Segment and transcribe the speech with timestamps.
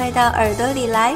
[0.00, 1.14] 快到耳朵里来！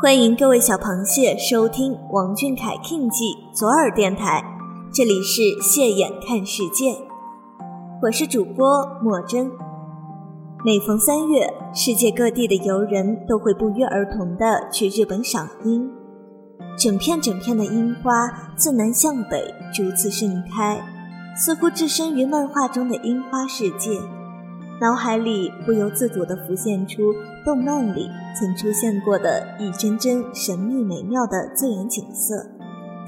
[0.00, 4.42] 欢迎各位小螃蟹收听王俊凯 King 记左耳电台，
[4.90, 6.96] 这里是蟹眼看世界，
[8.02, 9.50] 我是主播莫真。
[10.62, 15.90] 每逢三月，世界各地的游人都会不约而同的去日本赏樱，
[16.78, 19.42] 整片整片的樱花自南向北
[19.74, 20.78] 逐次盛开，
[21.34, 23.98] 似乎置身于漫画中的樱花世界。
[24.78, 27.14] 脑海里不由自主地浮现出
[27.46, 32.46] 动漫里曾出现过的一帧帧神秘美妙的自然景色。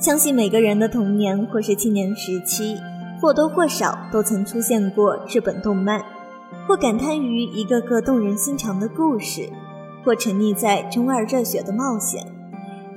[0.01, 2.77] 相信每个人的童年或是青年时期，
[3.21, 6.05] 或多或少都曾出现过日本动漫，
[6.67, 9.51] 或感叹于一个个动人心肠的故事，
[10.05, 12.25] 或沉溺在中二热血的冒险，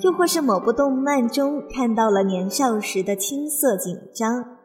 [0.01, 4.57] 又或是某部动漫中看到了年少时的青涩紧张。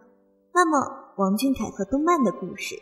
[0.54, 2.74] 那么，王俊凯和动漫的故事。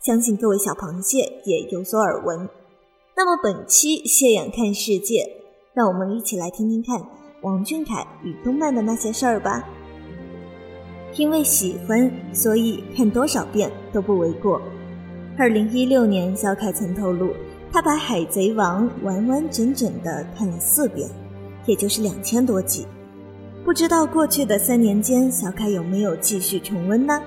[0.00, 2.48] 相信各位小螃蟹也有所耳闻。
[3.14, 5.26] 那么本期谢眼看世界，
[5.74, 6.98] 让我们一起来听听看
[7.42, 9.62] 王俊凯与动漫的那些事儿吧。
[11.20, 14.58] 因为喜欢，所以看多少遍都不为过。
[15.36, 17.34] 二零一六年，小凯曾透露，
[17.70, 21.06] 他把《海贼王》完完整整的看了四遍，
[21.66, 22.86] 也就是两千多集。
[23.66, 27.20] 不知道过去的三年间，小凯有没有继续重温呢？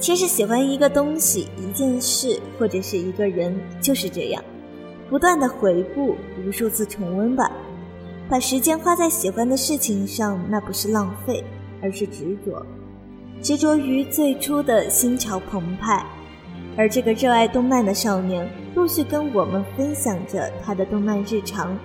[0.00, 4.42] 其实喜欢一个东西、一件事或者是一个人，就是这样，
[5.08, 7.52] 不断的回顾，无数次重温吧。
[8.28, 11.44] 把时间花在喜欢的事情上，那不是浪费，
[11.84, 12.64] 而是执着，
[13.42, 16.04] 执着于最初的心潮澎湃。
[16.78, 21.78] 而这个热爱动漫的少年，陆续跟我们分享着他的动漫日常，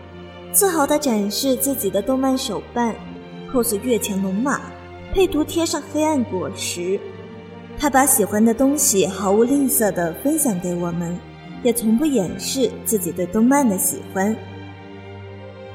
[0.54, 2.96] 自豪地展示自己的动漫手办
[3.52, 4.62] ，cos 月前龙马，
[5.14, 6.98] 配图贴上黑暗果实。
[7.78, 11.16] 他把喜欢的东西毫无吝啬地分享给我们，
[11.62, 14.36] 也从不掩饰自己对动漫的喜欢。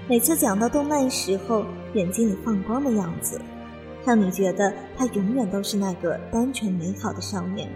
[0.09, 3.41] 每次讲到动漫时候，眼睛里放光的样子，
[4.05, 7.69] 让你觉得他永远都是那个单纯美好的少年。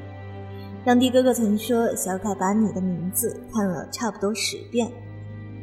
[0.84, 4.90] 当地哥哥曾说，小凯把你的名字看了差不多十遍，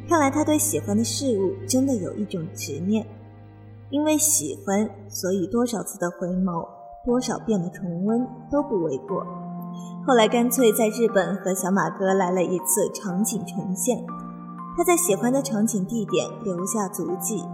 [0.08, 3.06] 看来他对喜欢的事物真的有一种执念，
[3.90, 6.66] 因为喜欢，所以多少次的回眸。
[7.04, 9.24] 多少遍的重温都不为过。
[10.04, 14.04] 后来干脆在日本和小马哥来了一次场景重现，
[14.76, 17.44] 他在喜欢的场景地点留下足迹，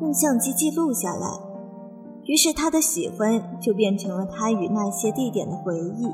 [0.00, 1.51] 用相机记录下来。
[2.32, 6.08] 于是他的喜欢就变成了他与那些地点的回忆。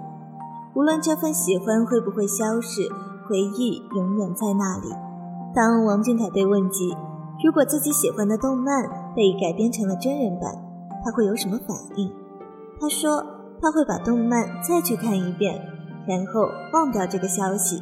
[0.74, 2.88] 无论这份喜欢会不会消逝，
[3.28, 4.88] 回忆永远在那里。
[5.54, 6.92] 当王俊凯被问及，
[7.44, 10.52] 如果自己喜欢的动漫被改编成了真人版，
[11.04, 12.10] 他会有什么反应？
[12.80, 13.24] 他说
[13.62, 15.54] 他会把动漫再去看一遍，
[16.04, 17.80] 然后忘掉这个消息。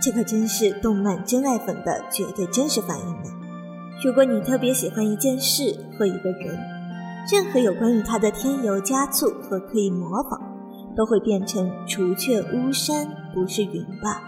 [0.00, 3.30] 这可真是动漫真爱粉的绝对真实反应呢。
[4.02, 6.58] 如果你特别喜欢一件事或一个人，
[7.30, 10.40] 任何有关于他的添油加醋和刻意模仿，
[10.96, 14.27] 都会变成除却巫山不是云吧。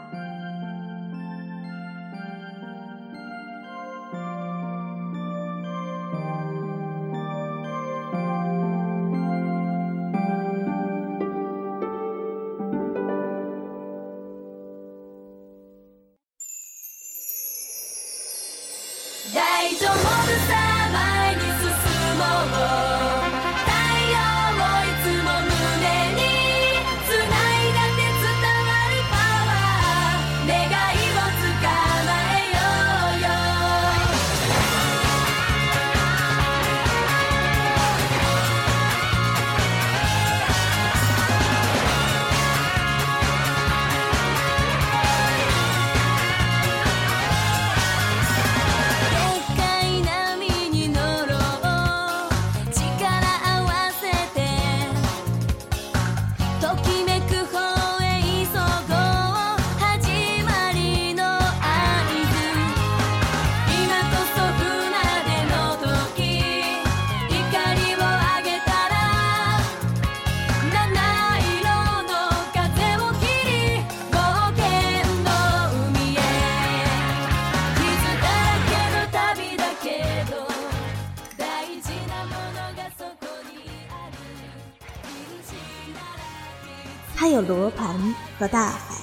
[87.41, 88.97] 罗盘和大海。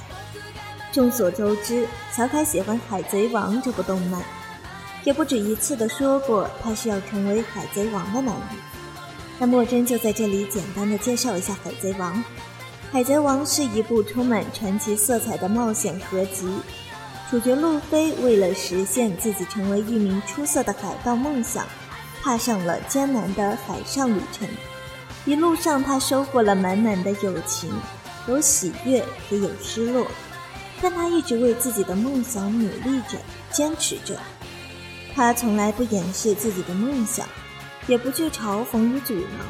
[0.92, 4.22] 众所周知，小凯喜欢《海贼王》这部动漫，
[5.04, 8.44] 也不止一次的说过他是要成为海贼王的男人。
[9.38, 12.16] 那莫真就在这里简单的介绍一下《海贼王》。
[12.92, 16.50] 《海贼王》是一部充满传奇色彩的冒险合集，
[17.30, 21.66] 主角路飞为了实现自己成为一名出色的海盗梦想，
[22.24, 24.48] 踏上了艰难的海上旅程。
[25.26, 27.70] 一路上，他收获了满满的友情，
[28.28, 30.08] 有喜悦，也有失落。
[30.82, 33.18] 但他一直为自己的梦想努力着，
[33.52, 34.18] 坚持着。
[35.16, 37.28] 他从来不掩饰自己的梦想，
[37.88, 39.46] 也不去嘲讽与阻挠。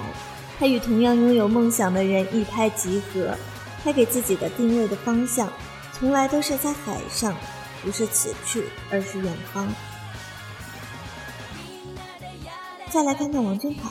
[0.58, 3.36] 他与同样拥有梦想的人一拍即合。
[3.84, 5.52] 他给自己的定位的方向，
[5.94, 7.36] 从来都是在海上，
[7.82, 9.68] 不是此处，而是远方。
[12.90, 13.90] 再来看看王俊凯，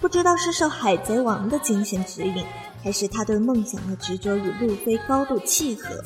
[0.00, 2.44] 不知道是受海贼王的精神指引，
[2.82, 6.02] 还是他对梦想的执着与路飞高度契合。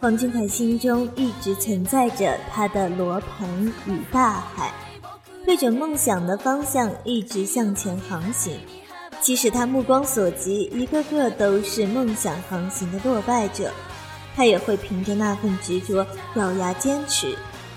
[0.00, 4.72] 黄俊凯心中一直存在着他的罗盘与大海，
[5.46, 8.58] 对着梦想的方向一直向前航行。
[9.20, 13.72] 即使他目光所及，一个个都是梦想航行的落败者，
[14.36, 17.34] 他也会凭着那份执着咬牙坚持，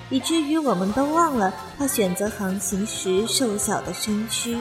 [0.10, 4.58] 以至于我们都忘了他选择航行时瘦小的身躯，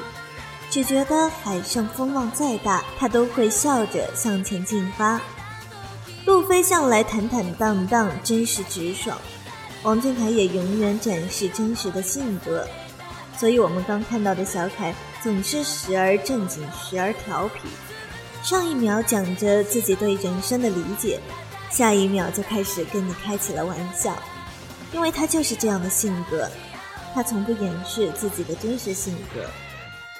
[0.76, 5.18] 只觉得海上风浪再大，他都会笑着向前进发。
[6.26, 9.16] 路飞向来坦坦荡荡、真实直爽，
[9.84, 12.68] 王俊凯也永远展示真实的性格，
[13.38, 17.70] 所以我们刚看到的小凯总是时而正经，时而调皮。
[18.42, 21.18] 上一秒讲着自己对人生的理解，
[21.70, 24.14] 下一秒就开始跟你开起了玩笑，
[24.92, 26.46] 因为他就是这样的性格，
[27.14, 29.40] 他从不掩饰自己的真实性格，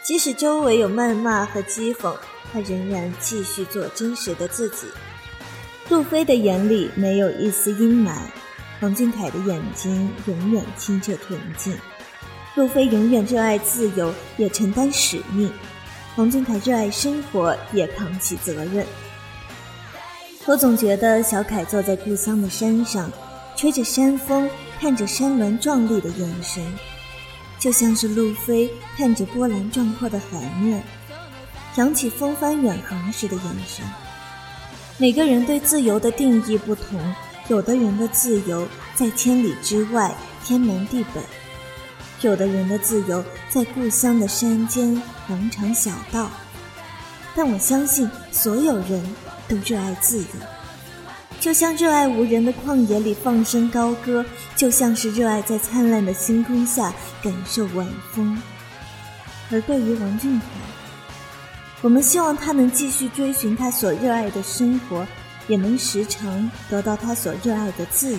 [0.06, 2.14] 即使周围有谩骂和讥讽，
[2.52, 4.86] 他仍然继续做真实的自己。
[5.88, 8.12] 路飞的眼里没有一丝阴霾，
[8.80, 11.76] 王俊凯的眼睛永远清澈纯净。
[12.54, 15.50] 路飞永远热爱自由，也承担使命；
[16.14, 18.86] 王俊凯热爱生活，也扛起责任。
[20.44, 23.10] 我总觉得小凯坐在故乡的山上，
[23.56, 24.48] 吹着山风，
[24.78, 26.64] 看着山峦壮丽的眼神，
[27.66, 30.80] 就像是路飞看着波澜壮阔的海面，
[31.74, 33.84] 扬起风帆远航时的眼神。
[34.98, 37.12] 每个人对自由的定义不同，
[37.48, 40.14] 有的人的自由在千里之外，
[40.44, 41.20] 天南地北；
[42.20, 46.30] 有的人的自由在故乡的山间，羊肠小道。
[47.34, 49.04] 但我相信，所有人
[49.48, 50.24] 都热爱自由，
[51.46, 54.26] 就像热爱无人的旷野里放声高歌，
[54.56, 58.36] 就像是热爱在灿烂的星空下感受晚风。
[59.52, 60.46] 而对于王俊凯，
[61.82, 65.06] 我们希望他能继续追寻他所热爱的生活，
[65.46, 68.18] 也能时常得到他所热爱的自由。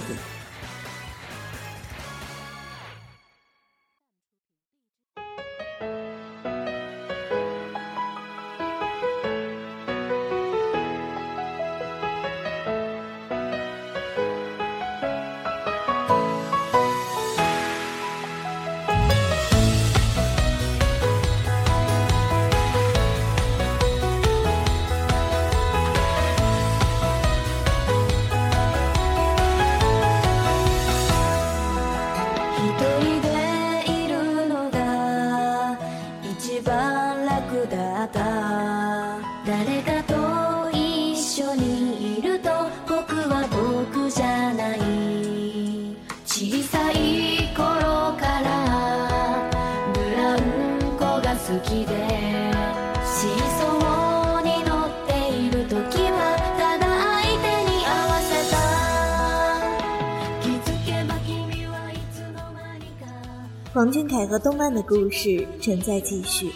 [63.73, 66.51] 王俊凯和动漫的故事正在继续，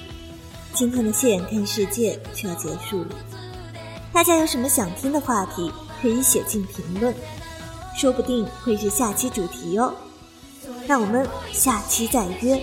[0.74, 3.10] 今天的《谢眼看世界》就要结束了。
[4.12, 7.14] 大家有什么想听的话题，可以写进评论，
[7.96, 9.94] 说不定会是下期主题哦。
[10.88, 12.60] 那我们下期再约。